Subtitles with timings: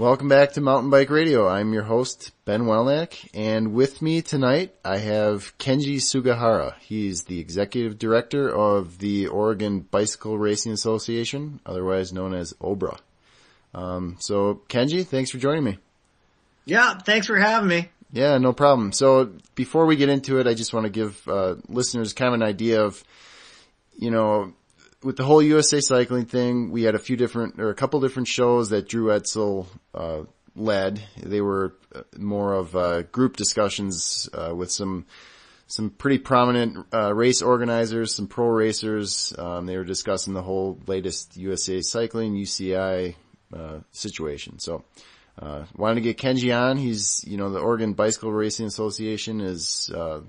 [0.00, 1.46] Welcome back to Mountain Bike Radio.
[1.46, 6.72] I'm your host, Ben Welnak, and with me tonight I have Kenji Sugahara.
[6.80, 12.98] He's the Executive Director of the Oregon Bicycle Racing Association, otherwise known as OBRA.
[13.74, 15.76] Um, so Kenji, thanks for joining me.
[16.64, 17.90] Yeah, thanks for having me.
[18.10, 18.92] Yeah, no problem.
[18.92, 22.40] So before we get into it, I just want to give uh, listeners kind of
[22.40, 23.04] an idea of,
[23.98, 24.54] you know,
[25.02, 28.28] with the whole USA cycling thing, we had a few different or a couple different
[28.28, 30.22] shows that Drew Edsall uh,
[30.54, 31.02] led.
[31.16, 35.06] They were uh, more of uh, group discussions uh, with some
[35.66, 39.32] some pretty prominent uh, race organizers, some pro racers.
[39.38, 43.14] Um, they were discussing the whole latest USA cycling UCI
[43.54, 44.58] uh, situation.
[44.58, 44.84] So.
[45.38, 46.76] Uh, wanted to get Kenji on.
[46.76, 50.20] He's, you know, the Oregon Bicycle Racing Association is, uh,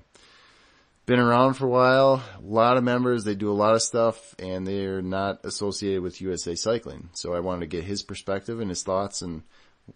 [1.06, 4.34] been around for a while, a lot of members, they do a lot of stuff,
[4.38, 7.10] and they're not associated with USA Cycling.
[7.12, 9.42] So I wanted to get his perspective and his thoughts and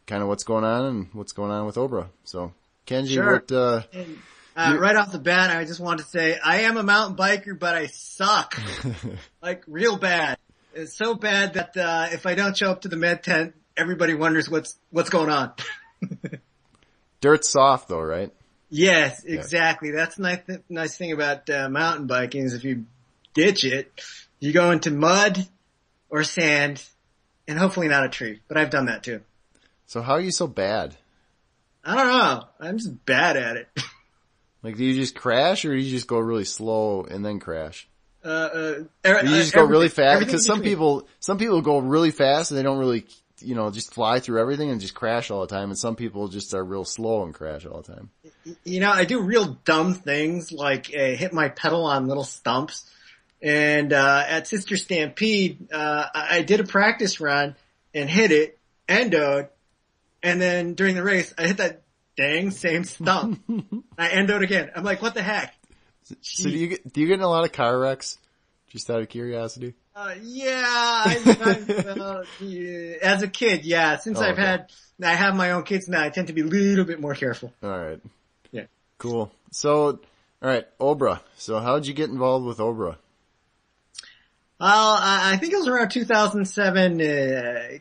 [0.07, 2.09] kind of what's going on and what's going on with Obra.
[2.25, 2.53] So
[2.87, 3.35] Kenji, Sure.
[3.35, 4.19] what, uh, And,
[4.57, 7.57] uh, right off the bat, I just want to say I am a mountain biker,
[7.59, 8.61] but I suck.
[9.43, 10.39] like real bad.
[10.75, 14.15] It's so bad that, uh, if I don't show up to the med tent, everybody
[14.15, 15.53] wonders what's, what's going on.
[17.21, 18.33] dirt's soft though, right?
[18.71, 19.91] Yes, exactly.
[19.91, 22.85] That's the nice, nice thing about, uh, mountain biking is if you
[23.35, 23.91] ditch it,
[24.41, 25.47] you go into mud
[26.09, 26.85] or sand
[27.49, 29.21] and hopefully not a tree, but I've done that too.
[29.87, 30.97] So how are you so bad?
[31.85, 32.45] I don't know.
[32.61, 33.69] I'm just bad at it.
[34.63, 37.87] Like, do you just crash or do you just go really slow and then crash?
[38.25, 40.27] Uh, uh, Or you just go really fast?
[40.27, 43.07] Because some people, some people go really fast and they don't really,
[43.41, 45.71] you know, just fly through everything and just crash all the time.
[45.71, 48.11] And some people just are real slow and crash all the time.
[48.65, 52.91] You know, I do real dumb things like uh, hit my pedal on little stumps.
[53.43, 57.55] And uh, at Sisters Stampede, uh, I did a practice run
[57.95, 59.49] and hit it, endoed,
[60.23, 61.83] and then during the race, I hit that
[62.17, 63.43] dang same stump.
[63.99, 64.71] I endoed again.
[64.75, 65.55] I'm like, what the heck?
[66.21, 68.19] So do you get, do you get in a lot of car wrecks?
[68.69, 69.75] Just out of curiosity?
[69.97, 71.19] Uh, yeah, I,
[71.99, 73.97] uh, yeah, as a kid, yeah.
[73.97, 74.43] Since Oh, I've okay.
[74.43, 74.71] had,
[75.03, 77.51] I have my own kids now, I tend to be a little bit more careful.
[77.65, 78.01] Alright.
[78.53, 78.65] Yeah.
[78.99, 79.33] Cool.
[79.53, 80.01] So,
[80.43, 81.21] alright, Obra.
[81.39, 82.97] So how'd you get involved with Obra?
[84.61, 87.05] Well, I I think it was around 2007, uh,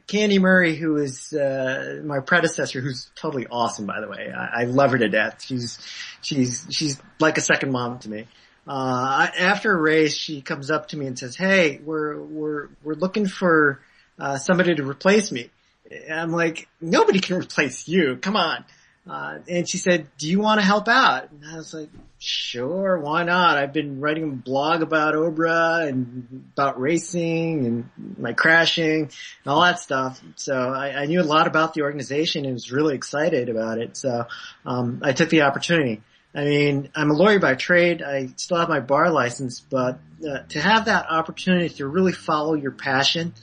[0.08, 4.32] Candi Murray, who is uh, my predecessor, who's totally awesome, by the way.
[4.34, 5.44] I, I love her to death.
[5.44, 5.80] She's,
[6.22, 8.28] she's, she's like a second mom to me.
[8.68, 12.96] Uh, after a race, she comes up to me and says, hey, we're, we're, we're
[12.96, 13.80] looking for,
[14.20, 15.50] uh, somebody to replace me.
[15.90, 18.18] And I'm like, nobody can replace you.
[18.18, 18.66] Come on.
[19.08, 21.30] Uh, and she said, do you want to help out?
[21.32, 23.56] And I was like, sure, why not?
[23.56, 29.12] I've been writing a blog about Obra and about racing and my crashing and
[29.46, 30.20] all that stuff.
[30.38, 33.96] So I, I knew a lot about the organization and was really excited about it.
[33.96, 34.26] So,
[34.66, 36.02] um, I took the opportunity.
[36.36, 38.02] I mean, I'm a lawyer by trade.
[38.02, 42.56] I still have my bar license, but uh, to have that opportunity to really follow
[42.56, 43.34] your passion,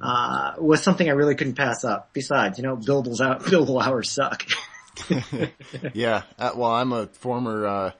[0.00, 2.10] uh, was something I really couldn't pass up.
[2.12, 4.46] Besides, you know, billable, out, billable hours suck.
[5.94, 6.22] yeah.
[6.38, 7.90] Uh, well, I'm a former, uh,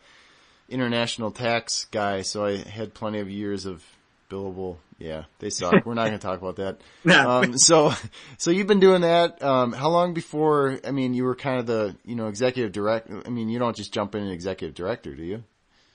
[0.68, 3.84] international tax guy, so I had plenty of years of
[4.28, 4.76] billable.
[4.98, 5.86] Yeah, they suck.
[5.86, 6.80] We're not going to talk about that.
[7.04, 7.30] No.
[7.30, 7.92] Um, so,
[8.36, 9.42] so you've been doing that.
[9.42, 10.80] Um, how long before?
[10.84, 13.08] I mean, you were kind of the, you know, executive direct.
[13.10, 15.44] I mean, you don't just jump in an executive director, do you?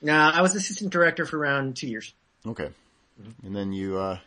[0.02, 2.14] No, I was assistant director for around two years.
[2.46, 2.70] Okay.
[3.44, 4.20] And then you, uh,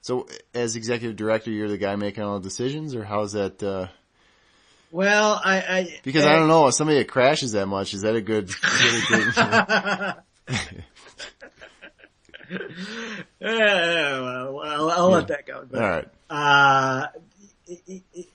[0.00, 3.62] so as executive director, you're the guy making all the decisions, or how's that?
[3.62, 3.88] Uh,
[4.90, 8.16] Well, I, I because I don't know, if somebody that crashes that much, is that
[8.16, 8.48] a good?
[8.48, 8.60] Is
[9.36, 10.56] that a good
[13.40, 15.64] Yeah, well, well, I'll let that go.
[15.70, 16.08] But, all right.
[16.28, 17.06] Uh,
[17.66, 18.26] it- it- it-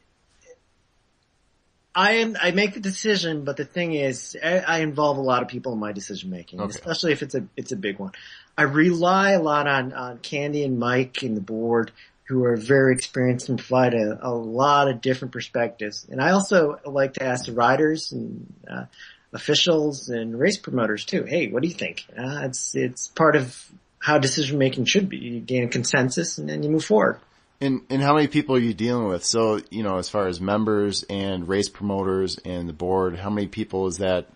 [1.97, 5.43] I am, I make the decision, but the thing is, I, I involve a lot
[5.43, 6.69] of people in my decision making, Okay.
[6.69, 8.11] especially if it's a, it's a big one.
[8.57, 11.91] I rely a lot on, on Candi and Mike and the board
[12.27, 16.05] who are very experienced and provide a, a lot of different perspectives.
[16.09, 18.85] And I also like to ask the riders and, uh,
[19.31, 21.23] officials and race promoters too.
[21.23, 22.05] Hey, what do you think?
[22.17, 23.71] Uh, it's, it's part of
[24.05, 25.17] how decision making should be.
[25.17, 27.19] You gain a consensus and then you move forward.
[27.59, 29.25] And and how many people are you dealing with?
[29.25, 33.47] So you know, as far as members and race promoters and the board, how many
[33.47, 34.27] people is that?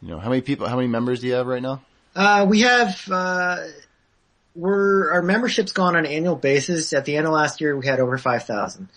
[0.00, 0.68] You know, how many people?
[0.68, 1.82] How many members do you have right now?
[2.16, 3.58] Uh, we have, uh,
[4.54, 6.92] we're, our membership's gone on an annual basis.
[6.92, 8.88] At the end of last year, we had over 5,000.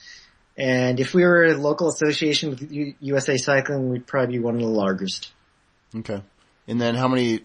[0.56, 4.56] And if we were a local association with U- USA Cycling, we'd probably be one
[4.56, 5.32] of the largest.
[5.96, 6.22] Okay.
[6.68, 7.40] And then how many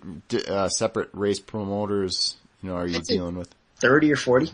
[0.46, 2.36] uh, separate race promoters?
[2.62, 3.54] You know, are you dealing with?
[3.80, 4.50] 30 or 40.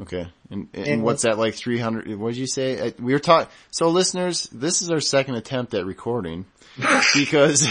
[0.00, 0.26] Okay.
[0.50, 2.16] And, and, And- what's that like 300?
[2.18, 2.88] What did you say?
[2.88, 6.46] Uh, We were talking, so listeners, this is our second attempt at recording
[7.14, 7.66] because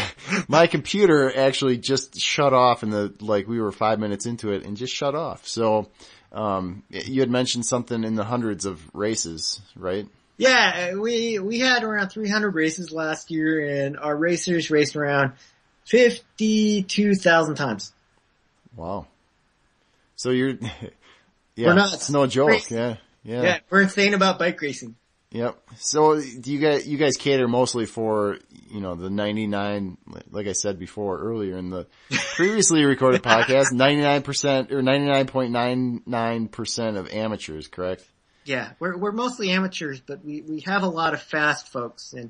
[0.48, 4.66] my computer actually just shut off in the, like we were five minutes into it
[4.66, 5.46] and just shut off.
[5.48, 5.90] So,
[6.32, 10.08] um, you had mentioned something in the hundreds of races, right?
[10.38, 15.34] Yeah, we we had around 300 races last year, and our racers raced around
[15.86, 17.94] 52,000 times.
[18.76, 19.06] Wow.
[20.16, 20.50] So you're,
[21.56, 22.48] yeah, We're not it's no joke.
[22.50, 22.76] crazy.
[22.76, 22.96] Yeah.
[23.24, 23.42] Yeah.
[23.44, 24.96] Yeah, we're insane about bike racing.
[25.32, 25.58] Yep.
[25.78, 28.38] So do you guys, you guys cater mostly for,
[28.70, 29.98] you know, the 99,
[30.30, 31.88] like I said before earlier in the
[32.36, 38.06] previously recorded podcast, 99% or 99.99% of amateurs, correct?
[38.46, 42.30] Yeah, we're we're mostly amateurs, but we we have a lot of fast folks, and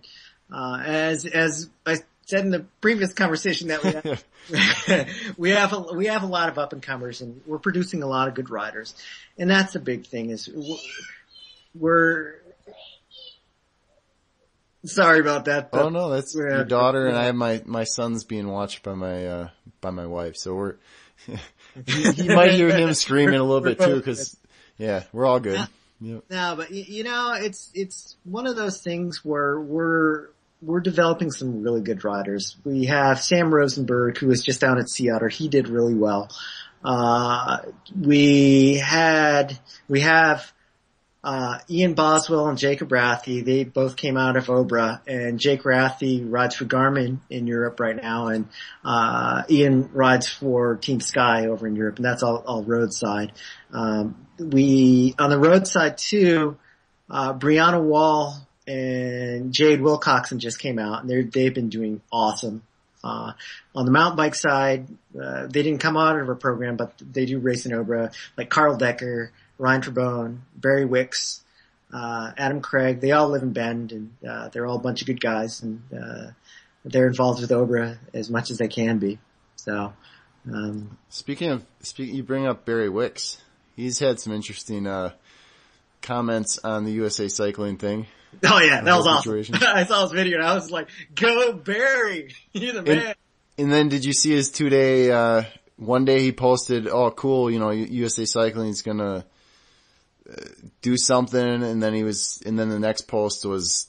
[0.54, 5.80] uh, as as I said in the previous conversation that we have, we have a,
[5.94, 8.50] we have a lot of up and comers, and we're producing a lot of good
[8.50, 8.96] riders,
[9.38, 10.78] and that's the big thing is we're,
[11.76, 12.36] we're
[14.86, 15.70] sorry about that.
[15.74, 19.26] Oh no, that's your daughter and I have my, my son's being watched by my,
[19.26, 19.50] uh,
[19.82, 20.36] by my wife.
[20.36, 20.76] So we're,
[21.28, 24.36] you, you might hear him screaming a little bit too, cause
[24.78, 25.68] yeah, we're all good.
[26.02, 26.24] Yep.
[26.30, 30.28] No, but you know, it's it's one of those things where we're
[30.66, 32.56] we're developing some really good riders.
[32.64, 35.30] We have Sam Rosenberg, who was just down at Sea Otter.
[35.30, 36.30] He did really well.
[36.84, 37.60] Uh,
[38.00, 39.58] we had
[39.88, 40.52] we have
[41.24, 43.46] uh, Ian Boswell and Jacob Rathe.
[43.46, 47.96] They both came out of Obra, and Jake Rathe rides for Garmin in Europe right
[47.96, 48.48] now, and
[48.84, 53.32] uh, Ian rides for Team Sky over in Europe, and that's all, all roadside.
[53.72, 56.58] Um, we on the roadside too.
[57.10, 58.36] Uh, Brianna Walle
[58.68, 62.64] and Jade Wilcoxon just came out, and they've been doing awesome.
[63.04, 63.34] Uh,
[63.76, 64.88] on the mountain bike side,
[65.22, 68.50] uh, they didn't come out of our program, but they do race in Obra, like
[68.50, 71.44] Carl Decker, Ryan Trebon, Barry Wicks,
[71.94, 73.02] uh, Adam Craig.
[73.02, 75.82] They all live in Bend, and uh, they're all a bunch of good guys, and
[75.94, 76.32] uh,
[76.86, 79.20] they're involved with Obra as much as they can be.
[79.58, 79.94] So,
[80.52, 83.38] um, Speaking of, speak, you bring up Barry Wicks.
[83.76, 85.12] He's had some interesting, uh,
[86.02, 88.06] comments on the USA cycling thing.
[88.46, 89.56] oh yeah, that was whole awesome.
[89.62, 93.16] I saw his video and I was like, "Go Barry, you're the man."
[93.58, 95.44] And then did you see his two day, uh,
[95.78, 99.26] one day he posted, oh cool, you know, USA Cycling is gonna
[100.30, 100.36] uh,
[100.82, 103.88] do something and then he was, and then the next post was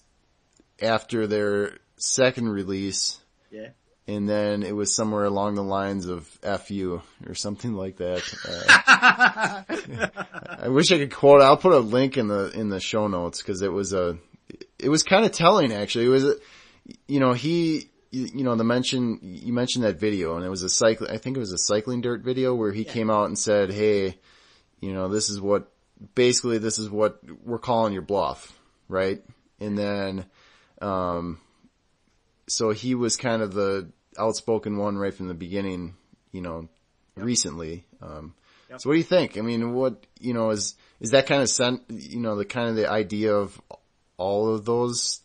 [0.83, 3.19] after their second release
[3.51, 3.69] Yeah.
[4.07, 6.27] and then it was somewhere along the lines of
[6.67, 8.23] FU or something like that.
[8.47, 9.63] Uh,
[10.59, 13.43] I wish I could quote, I'll put a link in the, in the show notes
[13.43, 14.19] cause it was a,
[14.79, 16.07] it was kind of telling actually.
[16.07, 16.35] It was,
[17.07, 20.69] you know, he, you, know, the mention, you mentioned that video and it was a
[20.69, 23.73] cycling, I think it was a cycling dirt video where he came out and said,
[23.73, 24.19] Hey,
[24.81, 25.71] you know, this is what,
[26.15, 29.23] basically this is what we're calling your bluff, right?
[29.61, 30.27] And then,
[30.81, 31.41] um,
[32.47, 35.95] so he was kind of the outspoken one right from the beginning,
[36.33, 36.69] you know,
[37.17, 37.85] recently.
[38.03, 38.35] Um,
[38.71, 38.81] Yep.
[38.81, 39.37] so what do you think?
[39.37, 42.71] I mean, what, you know, is, is that kind of sent, you know, the kind
[42.71, 43.61] of the idea of
[44.17, 45.21] all of those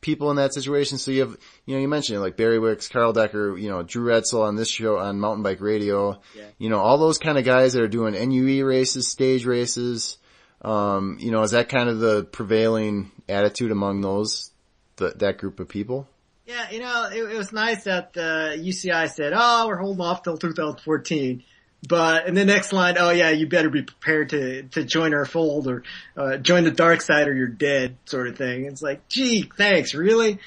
[0.00, 0.98] people in that situation?
[0.98, 1.36] So you have,
[1.66, 4.68] you know, you mentioned like Barry Wicks, Carl Decker, you know, Drew Edsall on this
[4.68, 6.44] show on Mountain Bike Radio, Yeah.
[6.58, 10.18] you know, all those kind of guys that are doing NUE races, stage races,
[10.62, 14.50] um, you know, is that kind of the prevailing attitude among those,
[14.96, 16.08] th- that group of people?
[16.46, 20.22] Yeah, you know, it, it was nice that uh, UCI said, "Oh, we're holding off
[20.22, 21.42] till 2014."
[21.88, 25.26] But in the next line, oh yeah, you better be prepared to to join our
[25.26, 25.82] fold or
[26.16, 28.66] uh, join the dark side or you're dead, sort of thing.
[28.66, 30.38] It's like, gee, thanks, really.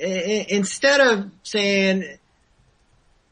[0.00, 2.04] I- instead of saying,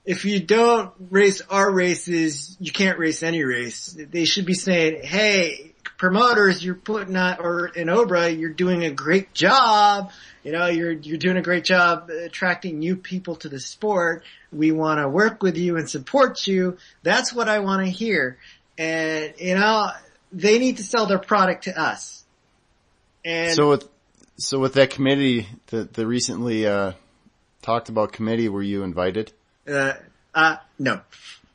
[0.04, 3.96] if you don't race our races, you can't race any race.
[3.98, 8.90] They should be saying, hey, promoters, you're putting out, or in Obra, you're doing a
[8.90, 10.10] great job.
[10.42, 14.24] You know, you're, you're doing a great job attracting new people to the sport.
[14.54, 16.78] We want to work with you and support you.
[17.02, 18.38] That's what I want to hear.
[18.78, 19.90] And, you know,
[20.32, 22.24] they need to sell their product to us.
[23.24, 23.88] And So with,
[24.36, 26.92] so with that committee, the, the recently, uh,
[27.62, 29.32] talked about committee, were you invited?
[29.68, 29.94] uh,
[30.34, 31.00] uh, no.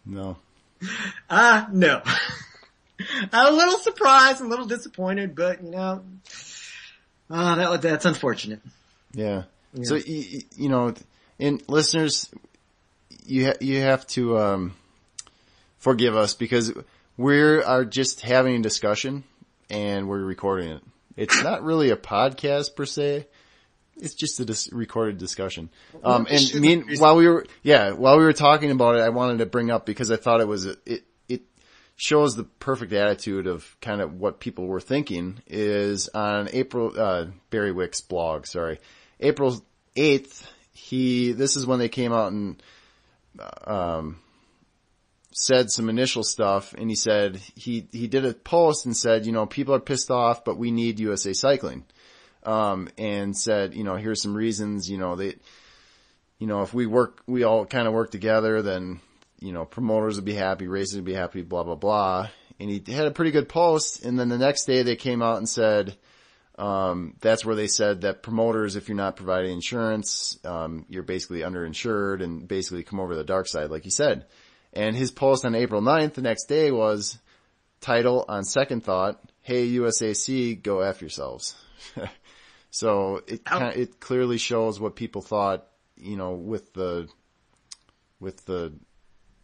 [0.06, 0.38] No.
[1.30, 2.02] Uh, no.
[2.06, 6.04] I'm a little surprised, a little disappointed, but you know,
[7.30, 8.62] uh, that that's unfortunate.
[9.14, 9.44] Yeah.
[9.84, 10.94] So, you, you know,
[11.38, 12.30] and listeners,
[13.30, 14.74] you, ha- you have to, um,
[15.78, 16.74] forgive us because
[17.18, 19.24] we are just having a discussion
[19.70, 20.84] and we're recording it.
[21.16, 23.28] It's not really a podcast per se.
[23.98, 25.70] It's just a dis- recorded discussion.
[26.04, 29.10] Um, and me, and- while we were, yeah, while we were talking about it, I
[29.10, 31.42] wanted to bring up because I thought it was, a, it, it
[31.98, 37.26] shows the perfect attitude of kind of what people were thinking is on April, uh,
[37.50, 38.80] Barry Wick's blog, sorry,
[39.20, 39.62] April
[39.98, 42.62] 8th, he, this is when they came out and,
[43.66, 44.20] um,
[45.32, 49.32] said some initial stuff and he said, he, he did a post and said, you
[49.32, 51.86] know, people are pissed off, but we need USA Cycling.
[52.44, 55.36] Um, and said, you know, here's some reasons, you know, they,
[56.38, 59.02] you know, if we work, we all kind of work together, then
[59.42, 62.30] you know, promoters would be happy, races would be happy, blah, blah, blah.
[62.60, 64.04] And he had a pretty good post.
[64.04, 65.96] And then the next day they came out and said,
[66.60, 71.40] um, that's where they said that promoters, if you're not providing insurance, um, you're basically
[71.40, 74.26] underinsured and basically come over to the dark side, like you said.
[74.74, 77.18] And his post on April 9th, the next day was
[77.80, 81.56] title on second thought, Hey USAC, go F yourselves.
[82.72, 87.08] so it kind of, it clearly shows what people thought, you know, with the,
[88.20, 88.74] with the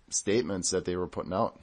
[0.09, 1.57] statements that they were putting out.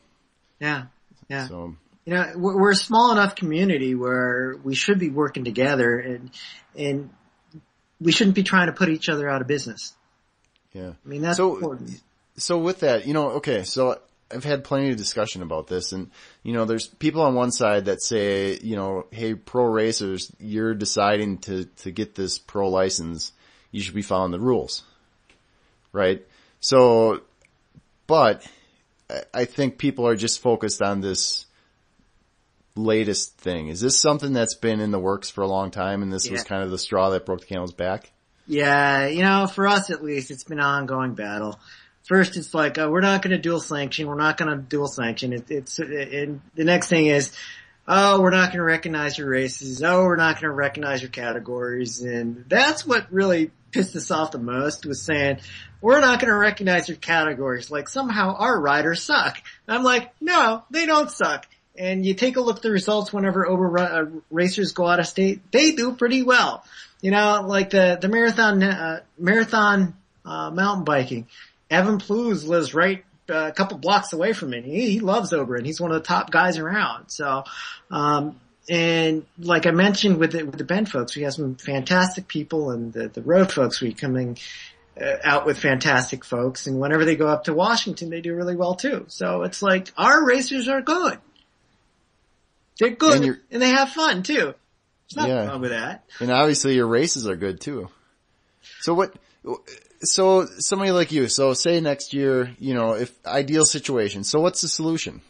[0.58, 0.86] Yeah,
[1.28, 1.46] yeah.
[1.46, 6.30] So you know, we're a small enough community where we should be working together, and
[6.76, 7.10] and
[8.00, 9.94] we shouldn't be trying to put each other out of business.
[10.72, 12.00] Yeah, I mean that's so, important.
[12.36, 14.00] So with that, you know, okay, so
[14.34, 16.10] I've had plenty of discussion about this and,
[16.42, 20.72] you know, there's people on one side that say, you know, hey, pro racers, you're
[20.72, 23.32] deciding to, to get this pro license.
[23.70, 24.82] You should be following the rules.
[25.92, 26.26] Right?
[26.60, 27.20] So
[28.06, 28.46] but
[29.32, 31.46] I think people are just focused on this
[32.74, 33.68] latest thing.
[33.68, 36.32] Is this something that's been in the works for a long time and this yeah.
[36.32, 38.10] was kind of the straw that broke the camel's back?
[38.46, 41.58] Yeah, you know, for us at least, it's been an ongoing battle.
[42.04, 44.08] First, it's like, uh, we're not going to dual sanction.
[44.08, 45.32] We're not going to dual sanction.
[45.32, 47.32] It, it's, it, the next thing is,
[47.86, 49.82] oh, we're not going to recognize your races.
[49.82, 52.02] Oh, we're not going to recognize your categories.
[52.02, 55.38] And that's what really pissed us off the most was saying,
[55.80, 57.70] we're not going to recognize your categories.
[57.70, 59.40] Like somehow our riders suck.
[59.66, 61.46] And I'm like, no, they don't suck.
[61.76, 65.06] And you take a look at the results whenever Obra uh, racers go out of
[65.06, 66.64] state, they do pretty well.
[67.00, 71.26] You know, like the the marathon uh, marathon uh, mountain biking.
[71.70, 74.62] Evan Plews lives right uh, a couple blocks away from me.
[74.62, 75.64] He, he loves Obra.
[75.64, 77.08] He's one of the top guys around.
[77.08, 77.44] So,
[77.90, 78.38] um,
[78.68, 82.70] and like I mentioned with the, with the Bend folks, we have some fantastic people
[82.70, 84.38] and the, the road folks we coming
[85.00, 86.66] uh, out with fantastic folks.
[86.66, 89.06] And whenever they go up to Washington, they do really well too.
[89.08, 91.18] So it's like our racers are good.
[92.78, 94.54] They're good and, and they have fun too.
[95.14, 95.46] There's nothing yeah.
[95.46, 96.04] wrong with that.
[96.20, 97.88] And obviously your races are good too.
[98.80, 99.14] So what,
[100.00, 104.62] so somebody like you, so say next year, you know, if ideal situation, so what's
[104.62, 105.20] the solution?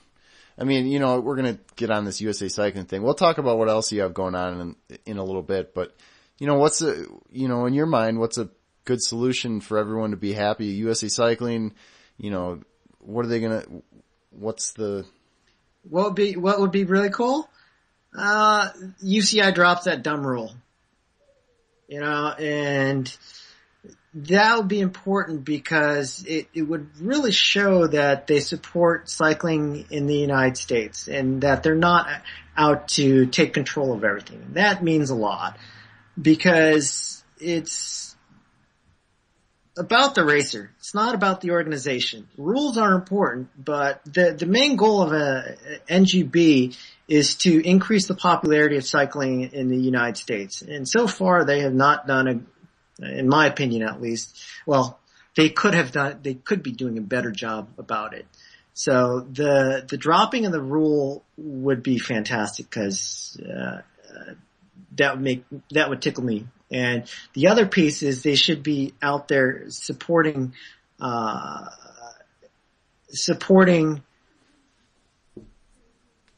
[0.58, 3.02] I mean, you know, we're gonna get on this USA cycling thing.
[3.02, 5.96] We'll talk about what else you have going on in, in a little bit, but
[6.38, 8.50] you know, what's a, you know, in your mind, what's a
[8.84, 10.66] good solution for everyone to be happy?
[10.66, 11.74] USA cycling,
[12.18, 12.60] you know,
[12.98, 13.64] what are they gonna,
[14.30, 15.06] what's the,
[15.88, 17.48] what would be, what would be really cool?
[18.16, 18.70] Uh,
[19.02, 20.52] UCI drops that dumb rule.
[21.88, 23.14] You know, and
[24.14, 30.06] that would be important because it, it would really show that they support cycling in
[30.06, 32.08] the United States and that they're not
[32.56, 34.48] out to take control of everything.
[34.52, 35.56] That means a lot
[36.20, 38.11] because it's
[39.76, 40.70] about the racer.
[40.78, 42.28] It's not about the organization.
[42.36, 45.56] Rules are important, but the, the main goal of a,
[45.88, 46.76] a NGB
[47.08, 50.62] is to increase the popularity of cycling in the United States.
[50.62, 52.40] And so far they have not done a
[53.02, 54.38] in my opinion at least.
[54.66, 54.98] Well,
[55.34, 58.26] they could have done, they could be doing a better job about it.
[58.74, 63.82] So the, the dropping of the rule would be fantastic because, uh,
[64.96, 66.46] that would make, that would tickle me.
[66.72, 70.54] And the other piece is they should be out there supporting,
[71.00, 71.66] uh,
[73.10, 74.02] supporting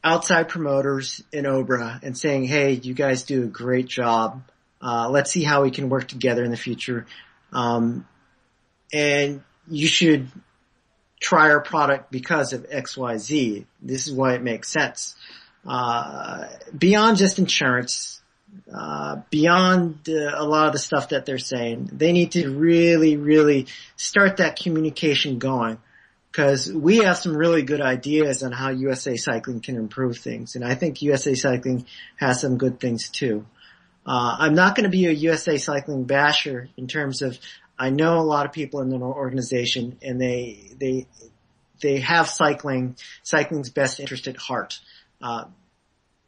[0.03, 4.43] outside promoters in OBRA and saying, hey, you guys do a great job.
[4.81, 7.07] Uh, let's see how we can work together in the future.
[7.51, 8.05] Um,
[8.93, 10.29] and you should
[11.19, 13.65] try our product because of X, Y, Z.
[13.81, 15.15] This is why it makes sense.
[15.65, 16.45] Uh,
[16.77, 18.21] beyond just insurance,
[18.73, 23.17] uh, beyond uh, a lot of the stuff that they're saying, they need to really,
[23.17, 25.77] really start that communication going
[26.31, 30.65] because we have some really good ideas on how USA Cycling can improve things, and
[30.65, 31.85] I think USA Cycling
[32.17, 33.45] has some good things too.
[34.05, 37.39] Uh, I'm not going to be a USA Cycling basher in terms of
[37.77, 41.07] I know a lot of people in the organization and they they
[41.81, 44.79] they have cycling cycling's best interest at heart.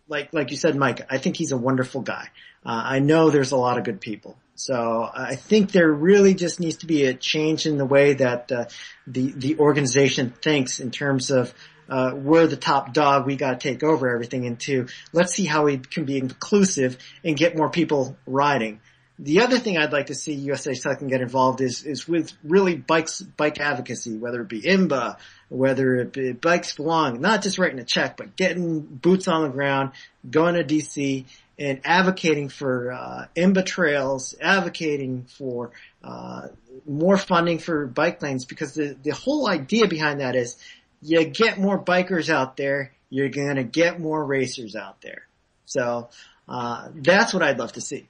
[0.08, 2.30] Like, like you said, Mike, I think he's a wonderful guy.
[2.66, 4.38] Uh, I know there's a lot of good people.
[4.56, 8.52] So I think there really just needs to be a change in the way that
[8.52, 8.66] uh,
[9.06, 11.54] the the organization thinks in terms of
[11.88, 14.46] uh, we're the top dog, we got to take over everything.
[14.46, 18.82] Into let's see how we can be inclusive and get more people riding.
[19.20, 22.76] The other thing I'd like to see USA Cycling get involved is is with really
[22.76, 25.18] bikes bike advocacy, whether it be IMBA,
[25.50, 29.50] whether it be bikes belong, not just writing a check, but getting boots on the
[29.50, 29.92] ground,
[30.30, 31.26] going to DC
[31.60, 35.72] and advocating for uh, IMBA trails, advocating for
[36.04, 36.48] uh,
[36.86, 40.58] more funding for bike lanes, because the the whole idea behind that is
[41.02, 45.28] you get more bikers out there, you're going to get more racers out there.
[45.66, 46.10] So
[46.48, 48.08] uh, that's what I'd love to see.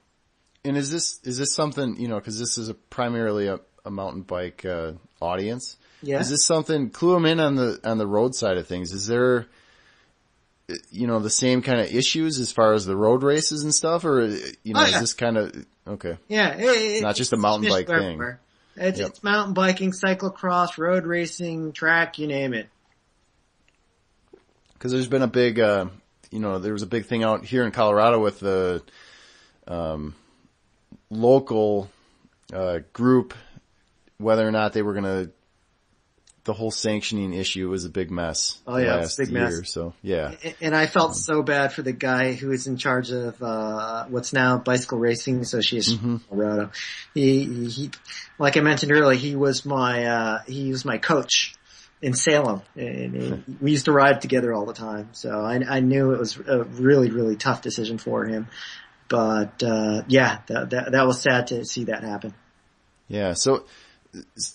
[0.64, 2.16] And is this is this something you know?
[2.16, 5.76] Because this is a primarily a, a mountain bike uh, audience.
[6.02, 6.20] Yeah.
[6.20, 6.90] Is this something?
[6.90, 8.92] Clue them in on the on the road side of things.
[8.92, 9.46] Is there,
[10.90, 14.04] you know, the same kind of issues as far as the road races and stuff,
[14.04, 14.26] or
[14.62, 16.16] you know, Oh, is this kind of okay?
[16.28, 18.36] Yeah, it, Not just a mountain bike finished thing.
[18.76, 19.08] It's, Yep.
[19.08, 22.68] it's mountain biking, cyclocross, road racing, track, you name it.
[24.74, 25.86] Because there's been a big, uh,
[26.30, 28.82] you know, there was a big thing out here in Colorado with the
[29.66, 30.14] um,
[31.10, 31.90] local
[32.52, 33.34] uh, group,
[34.18, 35.30] whether or not they were going to.
[36.48, 38.58] The whole sanctioning issue was a big mess.
[38.66, 39.70] Oh, yeah, last it's a big year, mess.
[39.70, 43.42] So yeah, And I felt so bad for the guy who is in charge of
[43.42, 46.16] uh, what's now Bicycle Racing Association Mm-hmm.
[46.30, 46.70] Colorado.
[47.12, 47.90] He, he,
[48.38, 51.54] like I mentioned earlier, he was my uh, he was my coach
[52.00, 55.10] in Salem, and he, we used to ride together all the time.
[55.12, 58.48] So I, I knew it was a really really tough decision for him.
[59.10, 62.32] But uh, yeah, that, that that was sad to see that happen.
[63.06, 63.34] Yeah.
[63.34, 63.64] So,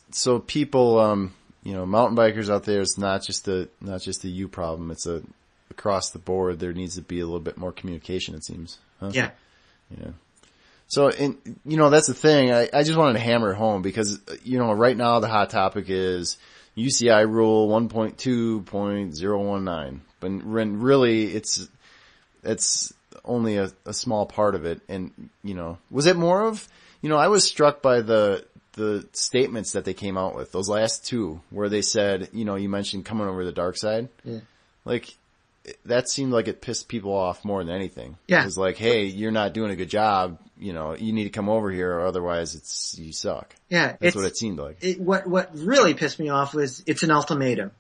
[0.10, 4.24] so people, um, you know, mountain bikers out there, it's not just a, not just
[4.26, 4.92] a you problem.
[4.92, 5.22] It's a,
[5.72, 8.78] across the board, there needs to be a little bit more communication, it seems.
[9.00, 9.12] Huh?
[9.14, 9.32] Yeah.
[9.90, 10.12] Yeah.
[10.88, 12.52] So, and, you know, that's the thing.
[12.52, 15.50] I, I just wanted to hammer it home because, you know, right now the hot
[15.50, 16.38] topic is
[16.78, 20.00] UCI rule 1.2.019.
[20.20, 21.68] But when really it's,
[22.44, 22.94] it's
[23.26, 24.82] only a, a small part of it.
[24.88, 26.68] And, you know, was it more of,
[27.02, 30.70] you know, I was struck by the, the statements that they came out with, those
[30.70, 34.10] last two, where they said, you know, you mentioned coming over the dark side.
[34.24, 34.40] Yeah.
[34.86, 35.16] Like,
[35.86, 38.18] that seemed like it pissed people off more than anything.
[38.28, 38.42] Yeah.
[38.42, 40.38] It was like, hey, you're not doing a good job.
[40.58, 43.56] You know, you need to come over here or otherwise it's, you suck.
[43.70, 44.78] Yeah, That's it's, what it seemed like.
[44.82, 47.72] it, what what really pissed me off was it's an ultimatum,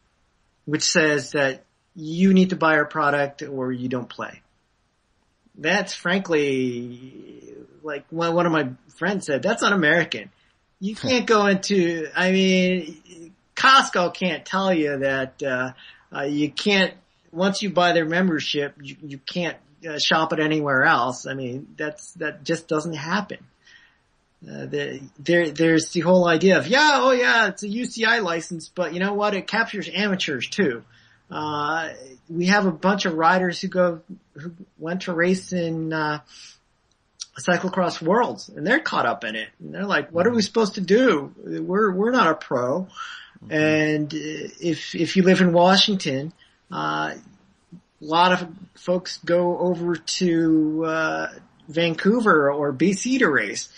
[0.65, 1.63] which says that
[1.95, 4.41] you need to buy our product or you don't play.
[5.55, 7.53] That's frankly,
[7.83, 10.31] like one one of my friends said, that's un-American.
[10.83, 15.71] You can't go into, I mean, Costco can't tell you that, uh,
[16.13, 16.93] uh, you can't,
[17.31, 19.55] once you buy their membership, you, you can't
[19.89, 21.25] uh, shop it anywhere else.
[21.25, 23.37] I mean, that's, that just doesn't happen.
[24.45, 28.67] Uh, the, there, there's the whole idea of, yeah, oh yeah, it's a UCI license,
[28.67, 29.33] but you know what?
[29.35, 30.83] It captures amateurs too.
[31.31, 31.93] Uh,
[32.29, 34.01] we have a bunch of riders who go,
[34.33, 36.19] who went to race in, uh,
[37.39, 39.49] cyclocross worlds and they're caught up in it.
[39.59, 41.33] And they're like, what are we supposed to do?
[41.37, 42.87] We're, we're not a pro.
[43.49, 46.33] And uh, if, if you live in Washington,
[46.71, 51.27] uh, a lot of folks go over to, uh,
[51.67, 53.69] Vancouver or BC to race.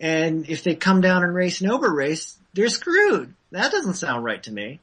[0.00, 3.34] And if they come down and race an Obra race, they're screwed.
[3.50, 4.80] That doesn't sound right to me.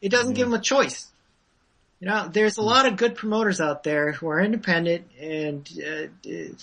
[0.00, 1.06] It doesn't give them a choice.
[2.00, 6.30] You know, there's a lot of good promoters out there who are independent and uh,
[6.30, 6.54] uh,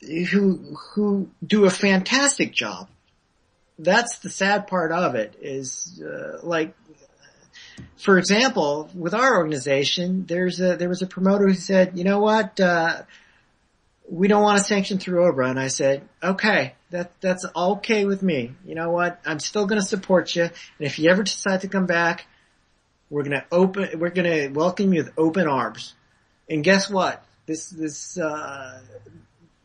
[0.00, 2.88] who who do a fantastic job.
[3.78, 5.36] That's the sad part of it.
[5.40, 6.74] Is uh, like,
[7.96, 12.20] for example, with our organization, there's a there was a promoter who said, you know
[12.20, 13.02] what, uh,
[14.08, 18.22] we don't want to sanction through OBRA, and I said, okay, that that's okay with
[18.22, 18.52] me.
[18.64, 21.68] You know what, I'm still going to support you, and if you ever decide to
[21.68, 22.26] come back,
[23.10, 25.94] we're gonna open, we're gonna welcome you with open arms.
[26.48, 27.24] And guess what?
[27.46, 28.80] This, this, uh,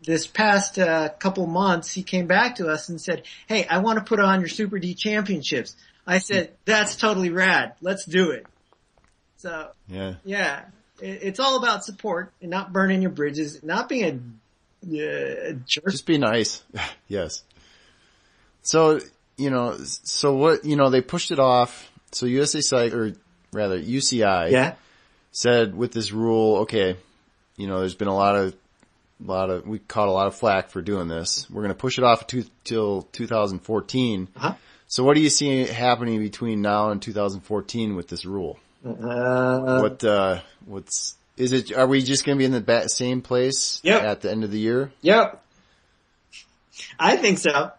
[0.03, 3.99] this past, uh, couple months, he came back to us and said, hey, I want
[3.99, 5.75] to put on your Super D championships.
[6.07, 7.73] I said, that's totally rad.
[7.81, 8.47] Let's do it.
[9.37, 10.15] So, Yeah.
[10.23, 10.65] yeah,
[11.01, 14.39] it, it's all about support and not burning your bridges, not being
[14.83, 15.91] a, uh, jerk.
[15.91, 16.63] Just be nice.
[17.07, 17.43] yes.
[18.63, 18.99] So,
[19.37, 21.91] you know, so what, you know, they pushed it off.
[22.11, 23.13] So USA Cycle, or
[23.53, 24.73] rather UCI Yeah.
[25.31, 26.97] said with this rule, okay,
[27.57, 28.55] you know, there's been a lot of,
[29.23, 31.47] lot of, we caught a lot of flack for doing this.
[31.49, 34.27] We're going to push it off to, till 2014.
[34.35, 34.53] Uh-huh.
[34.87, 38.59] So what do you see happening between now and 2014 with this rule?
[38.85, 41.71] Uh, What, uh, what's, Is it?
[41.77, 44.03] Are we just going to be in the ba- same place Yep.
[44.03, 44.91] at the end of the year?
[45.01, 45.41] Yep.
[46.99, 47.71] I think so.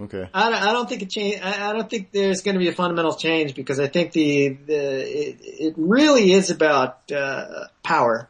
[0.00, 0.28] Okay.
[0.34, 1.40] I don't, I don't think it change.
[1.42, 4.50] I, I don't think there's going to be a fundamental change because I think the
[4.66, 8.28] the it, it really is about uh, power,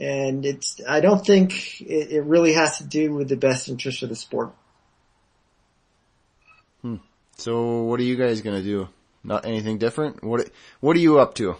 [0.00, 0.80] and it's.
[0.88, 4.16] I don't think it, it really has to do with the best interest of the
[4.16, 4.52] sport.
[7.36, 8.88] So what are you guys going to do?
[9.24, 10.22] Not anything different?
[10.22, 11.56] What What are you up to?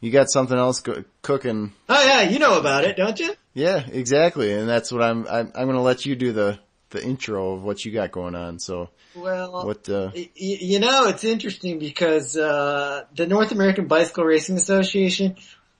[0.00, 1.72] You got something else go- cooking?
[1.90, 3.34] Oh yeah, you know about it, don't you?
[3.52, 4.52] Yeah, exactly.
[4.52, 5.26] And that's what I'm.
[5.28, 6.58] I'm, I'm going to let you do the
[6.90, 8.58] the intro of what you got going on.
[8.58, 9.86] So Well, what?
[9.90, 15.36] Uh, y- you know, it's interesting because uh, the North American Bicycle Racing Association,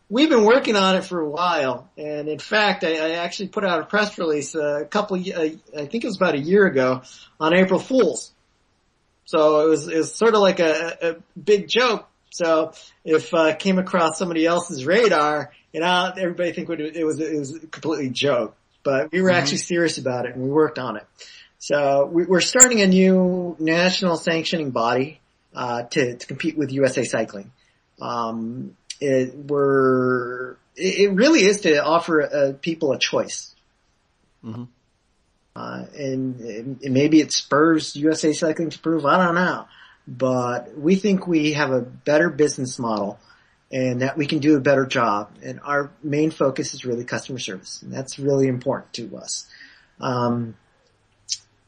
[0.08, 3.64] we've been working on it for a while, and in fact, I, I actually put
[3.64, 5.40] out a press release a couple, uh,
[5.76, 7.02] I think it was about a year ago,
[7.40, 8.32] on April Fools.
[9.26, 12.08] So it was, it was sort of like a, a big joke.
[12.30, 12.72] So
[13.04, 17.54] if uh, came across somebody else's radar, you know, everybody think it was it was
[17.56, 18.56] a completely joke.
[18.82, 21.06] But we were actually serious about it, and we worked on it.
[21.58, 25.20] So we, we're starting a new national sanctioning body
[25.54, 27.50] uh, to, to compete with USA Cycling.
[28.00, 33.54] Um, it, we're it, really is to offer uh, people a choice.
[34.44, 34.68] Mhm.
[35.56, 36.40] Uh, and,
[36.82, 39.04] and maybe it spurs USA Cycling to prove.
[39.04, 39.66] I don't know,
[40.06, 43.18] but we think we have a better business model
[43.70, 45.30] and that we can do a better job.
[45.42, 49.46] And our main focus is really customer service, and that's really important to us.
[50.00, 50.54] Um,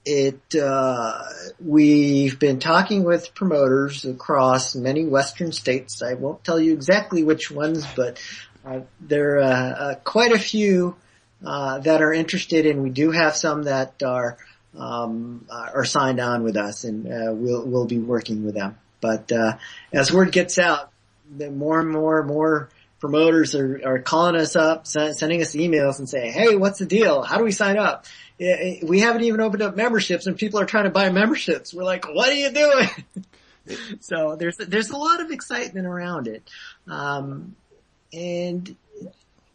[0.05, 1.23] it uh,
[1.65, 6.03] we've been talking with promoters across many western states.
[6.03, 8.21] I won't tell you exactly which ones, but
[8.65, 10.97] uh, there are uh, uh, quite a few
[11.45, 14.39] uh, that are interested, and we do have some that are
[14.79, 17.05] um, are signed on with us, and
[17.39, 18.79] we'll we'll be working with them.
[19.01, 19.31] But
[19.93, 20.91] as word gets out,
[21.31, 25.99] more and more and more promoters are, are calling us up, sen- sending us emails
[25.99, 27.23] and saying, "Hey, what's the deal?
[27.23, 28.07] How do we sign up?"
[28.41, 31.75] Eh, We haven't even opened up memberships, and people are trying to buy memberships.
[31.75, 32.89] We're like, "What are you doing?"
[34.01, 36.43] so there's there's a lot of excitement around it,
[36.89, 37.55] um,
[38.13, 38.75] and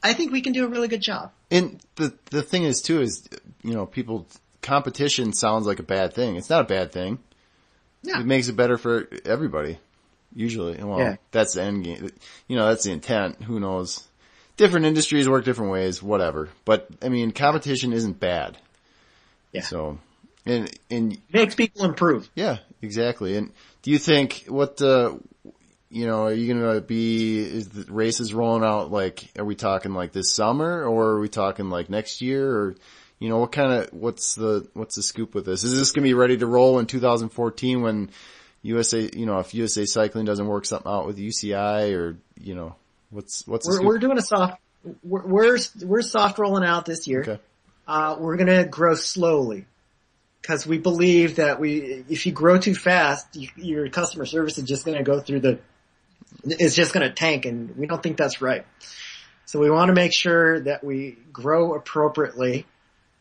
[0.04, 1.32] I think we can do a really good job.
[1.52, 3.28] and the the thing is too is
[3.64, 4.28] you know people
[4.62, 6.36] competition sounds like a bad thing.
[6.36, 7.20] It's not a bad thing.
[8.04, 8.20] Yeah.
[8.20, 9.80] It makes it better for everybody.
[10.36, 11.16] Usually, well, Yeah.
[11.32, 12.10] that's the end game.
[12.48, 13.42] You know, that's the intent.
[13.44, 14.04] Who knows?
[14.58, 16.50] Different industries work different ways, whatever.
[16.66, 18.58] But I mean, competition isn't bad.
[19.56, 19.62] Yeah.
[19.62, 20.00] So,
[20.46, 22.30] and and Makes people improve.
[22.36, 23.38] yeah, exactly.
[23.38, 25.16] And do you think what uh
[25.90, 29.94] you know, are you gonna be is the races rolling out like are we talking
[29.94, 32.76] like this summer or are we talking like next year or
[33.18, 35.64] you know, what kind of what's the what's the scoop with this?
[35.64, 38.10] Is this gonna be ready to roll in 2014 when
[38.62, 42.76] USA, you know, if USA Cycling doesn't work something out with UCI or you know,
[43.10, 44.60] what's what's the We're, we're doing a soft,
[45.04, 47.22] we're, we're, we're soft rolling out this year.
[47.22, 47.40] Okay.
[47.88, 49.66] Uh, we're gonna grow slowly.
[50.44, 54.64] Cause we believe that we, if you grow too fast, you, your customer service is
[54.66, 55.60] just gonna go through the,
[56.44, 58.66] it's just gonna tank and we don't think that's right.
[59.46, 62.66] So we want to make sure that we grow appropriately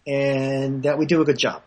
[0.07, 1.63] and that we do a good job.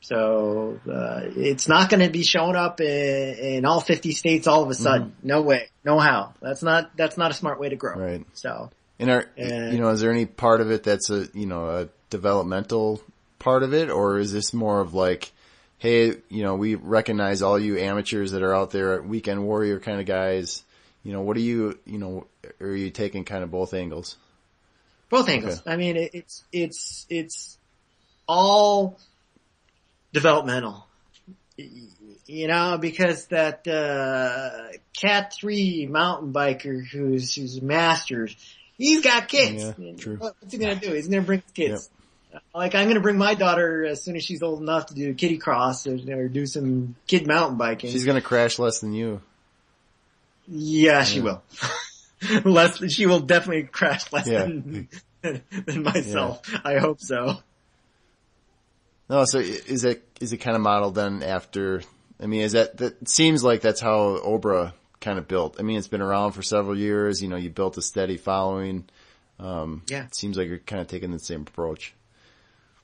[0.00, 4.70] So, uh, it's not gonna be showing up in, in all 50 states all of
[4.70, 5.16] a sudden.
[5.22, 5.68] No way.
[5.84, 6.34] No how.
[6.42, 7.96] That's not, that's not a smart way to grow.
[7.96, 8.26] Right.
[8.34, 11.46] So, And are, And- you know, is there any part of it that's a, you
[11.46, 13.02] know, a developmental
[13.38, 15.32] part of it or is this more of like,
[15.78, 20.00] hey, you know, we recognize all you amateurs that are out there, weekend warrior kind
[20.00, 20.62] of guys.
[21.02, 22.26] You know, what are you, you know,
[22.60, 24.16] are you taking kind of both angles?
[25.10, 25.62] Both angles.
[25.66, 27.58] I mean, it, it's it's it's
[28.26, 28.98] all
[30.14, 30.86] developmental,
[31.56, 38.34] you know, because that uh, Cat Three mountain biker who's who's masters,
[38.78, 39.74] he's got kids.
[39.78, 40.16] Yeah, true.
[40.16, 40.92] What- What's he gonna do?
[40.92, 41.90] He's gonna bring his kids.
[42.54, 45.38] Like I'm gonna bring my daughter as soon as she's old enough to do kitty
[45.38, 47.90] cross or, or do some kid mountain biking.
[47.90, 49.20] She's going to crash less than you.
[50.48, 51.22] yeah, she Yeah.
[51.22, 51.42] will.
[52.44, 54.44] less, she will definitely crash less Yeah.
[54.46, 54.88] than,
[55.22, 56.40] than myself.
[56.64, 57.36] I hope so.
[59.08, 61.82] No, so is it, is it kind of modeled then after,
[62.20, 64.72] I mean, is that, that seems like that's how Obra
[65.04, 65.56] kind of built.
[65.58, 68.86] I mean, it's been around for several years, you know, you built a steady following.
[69.38, 70.04] Um, Yeah.
[70.06, 71.92] it seems like you're kind of taking the same approach.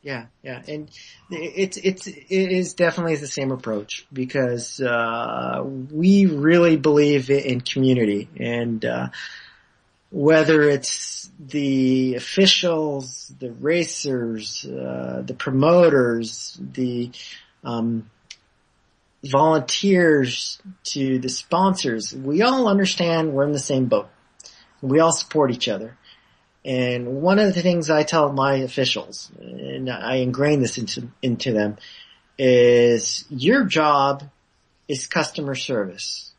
[0.02, 0.90] Yeah, yeah, and
[1.30, 8.26] it's it's it is definitely the same approach because uh, we really believe in community,
[8.38, 9.08] and uh,
[10.10, 17.10] whether it's the officials, the racers, uh, the promoters, the
[17.62, 18.08] um,
[19.24, 24.08] volunteers, to the sponsors, we all understand we're in the same boat,
[24.80, 25.96] We all support each other.
[26.64, 31.52] And one of the things I tell my officials, and I ingrain this into, into
[31.52, 31.78] them,
[32.38, 34.24] is your job
[34.88, 36.32] is customer service.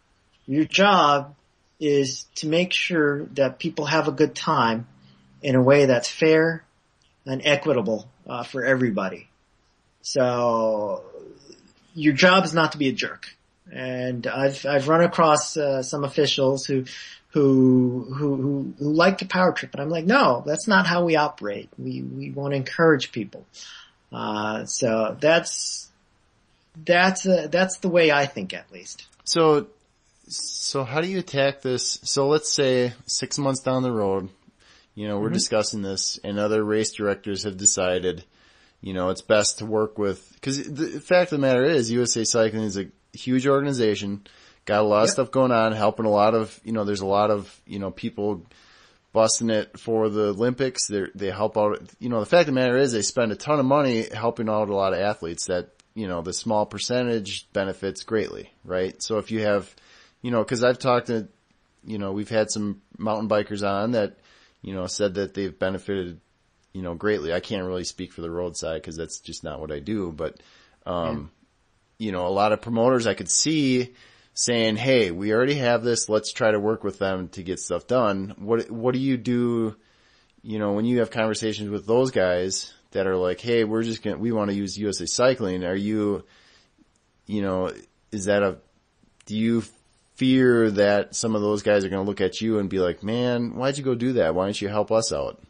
[0.45, 1.35] Your job
[1.79, 4.87] is to make sure that people have a good time
[5.41, 6.63] in a way that's fair
[7.25, 9.29] and equitable uh, for everybody.
[10.01, 11.03] So
[11.93, 13.27] your job is not to be a jerk.
[13.71, 16.85] And I've I've run across uh, some officials who
[17.31, 19.73] who, who, who, like to power trip.
[19.73, 21.69] And I'm like, no, that's not how we operate.
[21.77, 23.45] We, we want to encourage people.
[24.11, 25.89] Uh, so that's,
[26.83, 29.07] that's, uh, that's the way I think at least.
[29.23, 29.67] So,
[30.27, 31.99] so how do you attack this?
[32.03, 34.27] So let's say six months down the road,
[34.93, 35.35] you know, we're mm-hmm.
[35.35, 38.25] discussing this and other race directors have decided,
[38.81, 42.23] you know, it's best to work with, cause the fact of the matter is USA
[42.23, 44.25] Cycling is a huge organization
[44.65, 45.13] got a lot of yep.
[45.13, 47.91] stuff going on, helping a lot of, you know, there's a lot of, you know,
[47.91, 48.45] people
[49.13, 50.87] busting it for the Olympics.
[50.87, 53.35] They they help out, you know, the fact of the matter is they spend a
[53.35, 57.51] ton of money helping out a lot of athletes that, you know, the small percentage
[57.51, 59.01] benefits greatly, right?
[59.01, 59.73] So if you have,
[60.21, 61.27] you know, cause I've talked to,
[61.83, 64.19] you know, we've had some mountain bikers on that,
[64.61, 66.21] you know, said that they've benefited,
[66.73, 67.33] you know, greatly.
[67.33, 70.39] I can't really speak for the roadside cause that's just not what I do, but,
[70.85, 71.31] um,
[71.97, 72.05] yeah.
[72.07, 73.93] you know, a lot of promoters I could see,
[74.33, 76.09] saying, "Hey, we already have this.
[76.09, 79.75] Let's try to work with them to get stuff done." What what do you do?
[80.41, 84.03] You know, when you have conversations with those guys that are like, "Hey, we're just
[84.03, 86.23] gonna we want to use USA Cycling." Are you,
[87.25, 87.71] you know,
[88.11, 88.57] is that a?
[89.25, 89.63] Do you
[90.15, 93.03] fear that some of those guys are going to look at you and be like,
[93.03, 94.35] "Man, why'd you go do that?
[94.35, 95.41] Why don't you help us out?"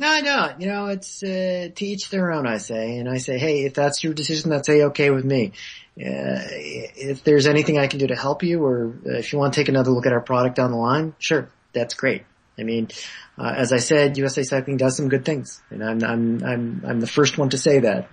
[0.00, 0.62] No, I don't.
[0.62, 2.46] You know, it's uh, to each their own.
[2.46, 5.52] I say, and I say, hey, if that's your decision, that's a okay with me.
[5.94, 9.60] Uh, if there's anything I can do to help you, or if you want to
[9.60, 12.24] take another look at our product down the line, sure, that's great.
[12.58, 12.88] I mean,
[13.36, 17.00] uh, as I said, USA Cycling does some good things, and I'm I'm I'm I'm
[17.00, 18.08] the first one to say that.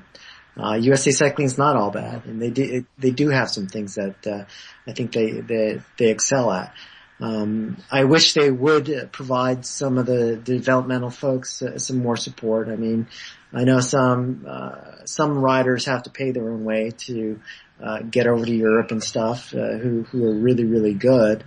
[0.61, 3.95] Uh, USA Cycling is not all bad, and they do they do have some things
[3.95, 4.43] that uh,
[4.85, 6.73] I think they they they excel at.
[7.19, 12.69] Um, I wish they would provide some of the, developmental folks uh, some more support.
[12.69, 13.07] I mean,
[13.51, 17.39] I know some uh, some riders have to pay their own way to
[17.83, 21.43] uh, get over to Europe and stuff, uh, who who are really really good,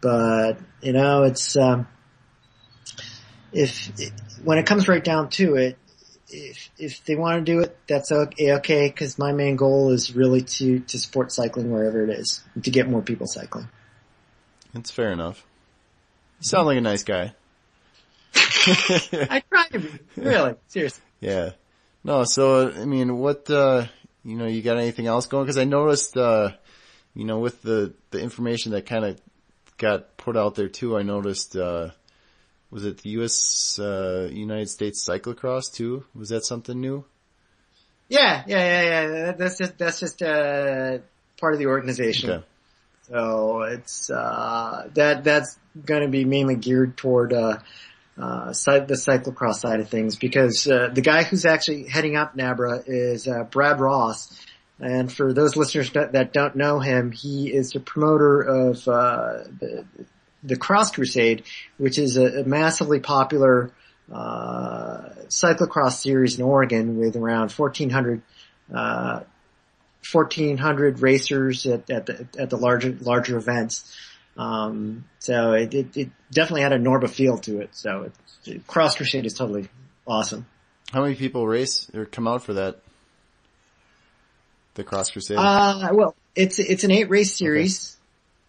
[0.00, 1.86] but you know it's um,
[3.52, 5.78] if it, when it comes right down to it,
[6.28, 8.54] if if they want to do it, that's okay.
[8.54, 12.70] Okay, because my main goal is really to to support cycling wherever it is, to
[12.70, 13.68] get more people cycling.
[14.74, 15.44] It's fair enough.
[16.40, 17.34] You sound like a nice guy.
[18.34, 19.88] I try to be.
[20.16, 21.02] Really, seriously.
[21.20, 21.50] Yeah.
[22.04, 23.86] No, so, I mean, what, uh,
[24.24, 25.46] you know, you got anything else going?
[25.46, 26.52] Cause I noticed, uh,
[27.14, 29.20] you know, with the, the information that kind of
[29.78, 31.90] got put out there too, I noticed, uh,
[32.70, 36.04] was it the US, uh, United States cyclocross too?
[36.14, 37.04] Was that something new?
[38.08, 39.32] Yeah, yeah, yeah, yeah.
[39.32, 40.98] That's just, that's just, uh,
[41.38, 42.30] part of the organization.
[42.30, 42.46] Okay.
[43.12, 47.58] So it's, uh, that, that's gonna be mainly geared toward, uh,
[48.18, 52.84] uh, the cyclocross side of things because, uh, the guy who's actually heading up NABRA
[52.86, 54.40] is, uh, Brad Ross.
[54.80, 59.84] And for those listeners that, don't know him, he is the promoter of, uh, the,
[60.42, 61.44] the Cross Crusade,
[61.76, 63.72] which is a, a massively popular,
[64.10, 68.22] uh, cyclocross series in Oregon with around 1400,
[68.74, 69.20] uh,
[70.10, 73.96] 1400 racers at, at the, at the larger, larger events.
[74.36, 77.70] Um, so it, it, it, definitely had a Norba feel to it.
[77.72, 78.10] So
[78.46, 79.68] it, Cross Crusade is totally
[80.06, 80.46] awesome.
[80.90, 82.80] How many people race or come out for that?
[84.74, 85.36] The Cross Crusade?
[85.38, 87.96] Uh, well, it's, it's an eight race series.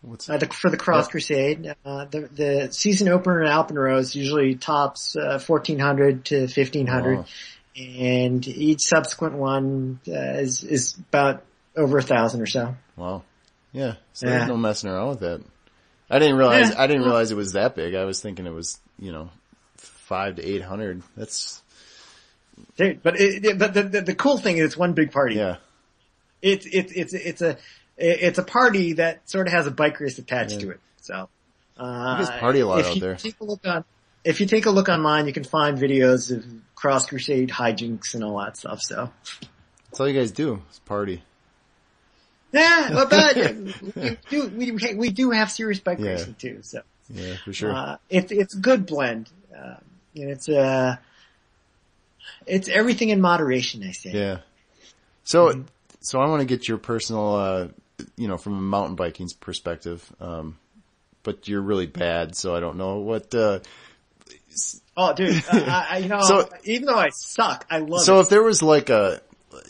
[0.05, 0.33] Okay.
[0.33, 5.15] Uh, the, for the Cross Crusade, uh, the, the season opener in Alpenrose usually tops,
[5.15, 7.19] uh, 1400 to 1500.
[7.19, 7.25] Oh
[7.75, 11.43] and each subsequent one uh, is is about
[11.75, 12.75] over a thousand or so.
[12.95, 13.23] Wow.
[13.71, 13.95] Yeah.
[14.13, 14.37] So yeah.
[14.37, 15.43] there's no messing around with that.
[16.09, 16.81] I didn't realize yeah.
[16.81, 17.95] I didn't realize it was that big.
[17.95, 19.29] I was thinking it was you know
[19.77, 21.01] five to eight hundred.
[21.17, 21.61] That's.
[22.77, 25.35] Dude, but it, but the, the, the cool thing is it's one big party.
[25.35, 25.57] Yeah.
[26.41, 27.57] It's it's it's it's a
[27.97, 30.59] it's a party that sort of has a bike race attached yeah.
[30.59, 30.79] to it.
[31.01, 31.29] So.
[31.75, 33.15] Uh, you guys party a lot out there.
[33.15, 33.83] Take a look on,
[34.23, 36.45] if you take a look online, you can find videos of
[36.83, 38.81] Cross Crusade hijinks and all that stuff.
[38.81, 39.09] So
[39.89, 41.23] that's all you guys do is party.
[42.51, 43.37] Yeah, well, but
[43.95, 46.09] we do we, we do have serious bike yeah.
[46.09, 46.59] racing too.
[46.61, 47.71] So yeah, for sure.
[47.71, 49.29] Uh, it's it's a good blend.
[49.57, 49.75] Uh,
[50.15, 50.97] and it's uh
[52.45, 53.81] it's everything in moderation.
[53.87, 54.11] I say.
[54.11, 54.39] Yeah.
[55.23, 55.61] So mm-hmm.
[56.01, 57.67] so I want to get your personal, uh,
[58.17, 60.05] you know, from a mountain biking perspective.
[60.19, 60.57] Um,
[61.23, 63.59] but you're really bad, so I don't know what, uh,
[64.95, 68.21] Oh, dude, I, I, you know, So- even though I suck, I love So it.
[68.21, 69.21] if there was like a,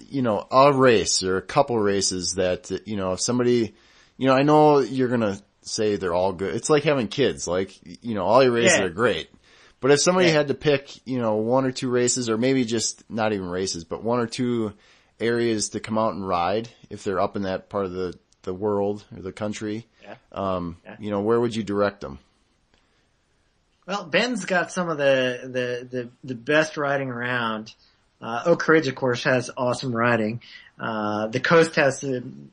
[0.09, 3.73] you know, a race or a couple races that, you know, if somebody,
[4.17, 6.55] you know, I know you're gonna say they're all good.
[6.55, 8.86] It's like having kids, like, you know, all your races Yeah.
[8.86, 9.29] are great.
[9.79, 10.33] But if somebody Yeah.
[10.33, 13.83] had to pick, you know, one or two races or maybe just not even races,
[13.83, 14.73] but one or two
[15.19, 18.53] areas to come out and ride if they're up in that part of the, the
[18.53, 20.15] world or the country, Yeah.
[20.31, 22.19] um, you know, where would you direct them?
[23.86, 27.74] Well, Bend's got some of the, the, the, the best riding around.
[28.22, 30.41] Uh, Oakridge, of course, has awesome riding.
[30.80, 32.04] Uh, the coast has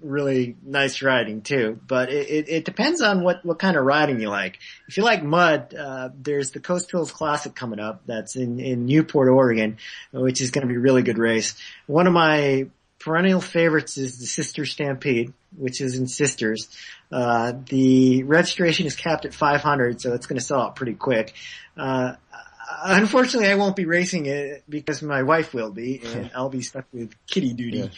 [0.02, 4.20] really nice riding too, but it, it, it depends on what, what kind of riding
[4.20, 4.58] you like.
[4.88, 8.86] If you like mud, uh, there's the Coast Hills Classic coming up that's in, in
[8.86, 9.78] Newport, Oregon,
[10.12, 11.54] which is going to be a really good race.
[11.86, 12.66] One of my
[13.00, 16.68] perennial favorites is the Sisters Stampede, which is in Sisters.
[17.10, 21.34] Uh, the registration is capped at 500, so it's going to sell out pretty quick.
[21.76, 22.14] Uh,
[22.84, 26.84] unfortunately, I won't be racing it because my wife will be, and I'll be stuck
[26.92, 27.90] with kitty duty.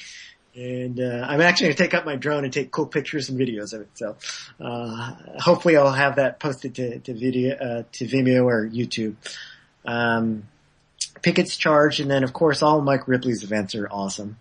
[0.55, 3.41] And uh, I'm actually going to take up my drone and take cool pictures and
[3.41, 3.89] videos of it.
[3.95, 4.17] So
[4.61, 9.17] uh, hopefully, I'll have that posted to, to video uh, to Vimeo or YouTube.
[9.85, 10.45] Um,
[11.23, 14.37] Pickett's Charge, and then of course all Mike Ripley's events are awesome.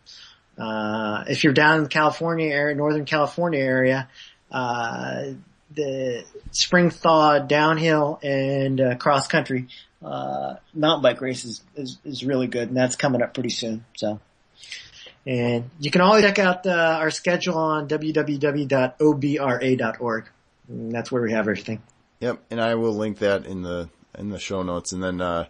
[0.61, 4.07] Uh, if you're down in the California area, Northern California area,
[4.51, 5.31] uh,
[5.73, 9.67] the spring thaw downhill and uh, cross country
[10.03, 13.85] uh, mountain bike race is, is is really good, and that's coming up pretty soon.
[13.95, 14.19] So,
[15.25, 18.69] and you can always check out uh, our schedule on www.obra.org.
[20.67, 21.81] And that's where we have everything.
[22.19, 24.91] Yep, and I will link that in the in the show notes.
[24.91, 25.45] And then, uh,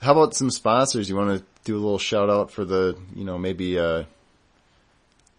[0.00, 1.08] how about some sponsors?
[1.08, 4.04] You want to do a little shout out for the, you know, maybe, uh,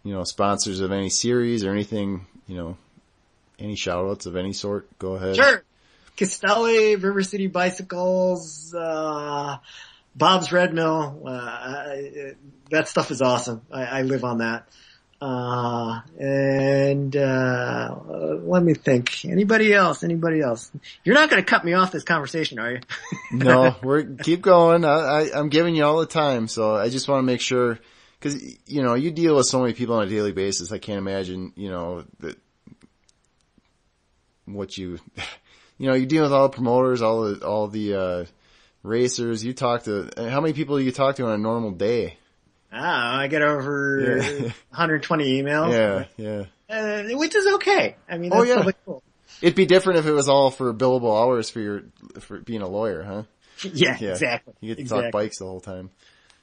[0.04, 2.78] you know, sponsors of any series or anything, you know,
[3.60, 4.88] any shout outs of any sort?
[5.00, 5.36] Go ahead.
[5.36, 5.64] Sure.
[6.18, 9.58] Castelli, River City Bicycles, uh,
[10.16, 11.96] Bob's Red Mill, uh,
[12.70, 13.62] that stuff is awesome.
[13.72, 14.68] I, I live on that.
[15.22, 17.96] Uh, and, uh,
[18.44, 19.24] let me think.
[19.26, 20.04] Anybody else?
[20.04, 20.72] Anybody else?
[21.04, 22.80] You're not gonna cut me off this conversation, are you?
[23.32, 24.84] no, we're keep going.
[24.84, 27.80] I, I, I'm giving you all the time, so I just want to make sure
[28.22, 30.72] because you know you deal with so many people on a daily basis.
[30.72, 32.38] I can't imagine you know that
[34.46, 35.00] what you
[35.78, 38.26] you know you deal with all the promoters, all the all the uh,
[38.84, 39.44] racers.
[39.44, 42.18] You talk to how many people do you talk to on a normal day?
[42.72, 44.42] Ah, I get over Yeah.
[44.70, 45.72] 120 emails.
[45.74, 46.46] Yeah, yeah.
[46.70, 47.98] Uh, which is okay.
[48.08, 48.56] I mean, Oh, yeah.
[48.56, 49.04] totally cool.
[49.42, 51.84] It'd be different if it was all for billable hours for your
[52.20, 53.24] for being a lawyer, huh?
[53.74, 54.54] Yeah, Yeah, exactly.
[54.62, 55.04] You get to exactly.
[55.04, 55.90] talk bikes the whole time.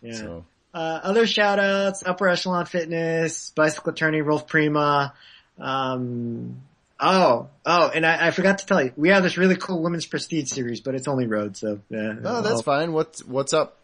[0.02, 0.12] Yeah.
[0.16, 0.44] So
[0.78, 5.12] Uh, other shout outs, Upper Echelon Fitness, Bicycle Attorney, Rolf Prima.
[5.58, 6.60] Um,
[7.00, 10.06] oh, oh, and I, I forgot to tell you, we have this really cool Women's
[10.06, 12.14] Prestige series, but it's only road, so, yeah.
[12.24, 12.92] oh, that's Well, fine.
[12.92, 13.76] What's what's up?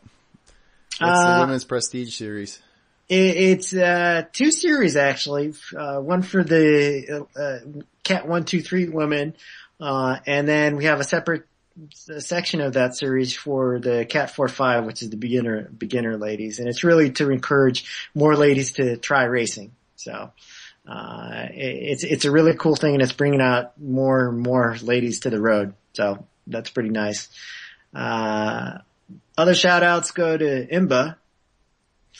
[1.00, 2.61] What's Uh, the women's prestige series?
[3.09, 7.59] It, it's, uh, two series actually, uh, one for the, uh,
[8.04, 9.35] Cat 123 women,
[9.80, 11.46] uh, and then we have a separate uh,
[11.90, 16.68] section of that series for the Cat 4-5, which is the beginner, beginner ladies, and
[16.68, 19.72] it's really to encourage more ladies to try racing.
[19.96, 20.32] So,
[20.87, 25.20] uh, it's, it's a really cool thing and it's bringing out more and more ladies
[25.20, 25.74] to the road.
[25.94, 27.28] So that's pretty nice.
[27.94, 28.78] Uh,
[29.37, 31.16] other shout outs go to IMBA.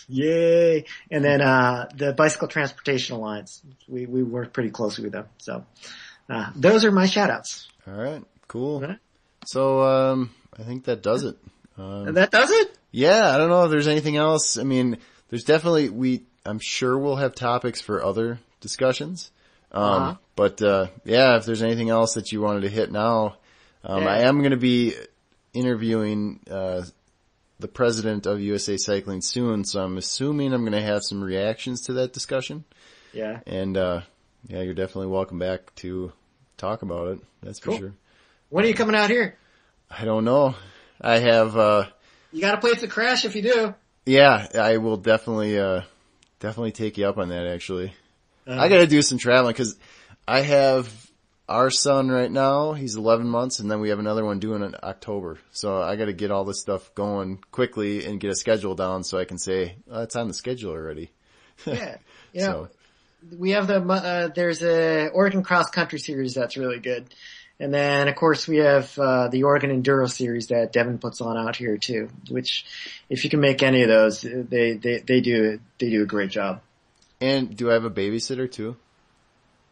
[0.09, 0.85] Yay.
[1.11, 3.63] And then, uh, the Bicycle Transportation Alliance.
[3.87, 5.27] We, we work pretty closely with them.
[5.39, 5.65] So,
[6.29, 7.69] uh, those are my shout outs.
[7.87, 8.81] All right, cool.
[8.81, 8.99] Right.
[9.47, 11.37] So um, I think that does it.
[11.79, 12.77] Um, And that does it?
[12.91, 14.57] yeah, I don't know if there's anything else.
[14.59, 16.23] I mean, there's definitely we.
[16.47, 19.31] I'm sure we'll have topics for other discussions.
[19.73, 20.15] Um, Uh-huh.
[20.37, 23.37] but uh, yeah, if there's anything else that you wanted to hit now,
[23.83, 24.11] um, Yeah.
[24.11, 24.93] I am going to be
[25.53, 26.83] interviewing uh,
[27.61, 31.83] the president of USA Cycling soon, so I'm assuming I'm going to have some reactions
[31.87, 32.65] to that discussion.
[33.13, 33.41] Yeah.
[33.47, 34.03] And uh,
[34.49, 36.13] yeah, you're definitely welcome back to
[36.57, 37.19] talk about it.
[37.43, 37.79] That's for Cool.
[37.79, 37.93] sure.
[38.55, 39.37] When are you coming out here?
[39.91, 40.55] I don't know.
[41.01, 41.87] I have, uh,
[42.31, 43.75] You got a place to the crash if you do.
[44.07, 45.81] yeah, I will definitely, uh,
[46.39, 47.93] definitely take you up on that actually.
[48.47, 49.77] Uh, I gotta do some traveling cause
[50.29, 50.89] I have
[51.49, 54.77] our son right now, he's 11 months and then we have another one due in
[54.85, 55.39] October.
[55.51, 59.19] So I gotta get all this stuff going quickly and get a schedule down so
[59.19, 61.11] I can say, oh, it's on the schedule already.
[61.67, 61.97] yeah.
[62.35, 62.69] Know, So,
[63.37, 67.13] we have the, uh, there's a Oregon Cross Country series that's really good.
[67.65, 71.39] And then of course we have, uh, the Oregon Enduro series that Devin puts on
[71.39, 72.67] out here too, which
[73.09, 76.29] if you can make any of those, they, they, they do, they do a great
[76.31, 76.61] job.
[77.23, 78.77] and do I have a babysitter too?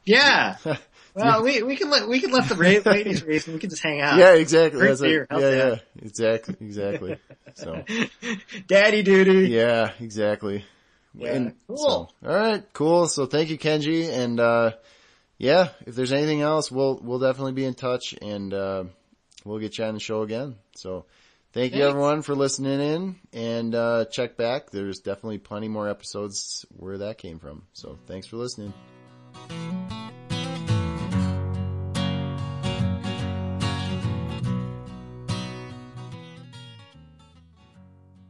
[0.07, 0.57] Yeah.
[1.15, 3.83] Well, we, we can let, we can let the ladies race and we can just
[3.83, 4.17] hang out.
[4.19, 4.81] Yeah, exactly.
[4.81, 5.27] Drink like- beer.
[5.31, 7.19] Yeah, yeah, exactly, exactly.
[7.53, 7.85] So,
[8.67, 9.51] Daddy duty.
[9.51, 10.65] yeah, exactly.
[11.15, 11.35] Yeah.
[11.35, 11.77] And Cool.
[11.77, 13.09] so, all right, cool.
[13.09, 14.09] So thank you, Kenji.
[14.09, 14.71] And, uh,
[15.43, 18.85] yeah, if there's anything else, we'll, we'll definitely be in touch and, uh,
[19.45, 20.55] we'll get you on the show again.
[20.77, 21.05] So
[21.53, 24.71] thank you everyone for listening in and, uh, check back.
[24.71, 27.65] There's definitely plenty more episodes where that came from.
[27.73, 28.73] So thanks for listening.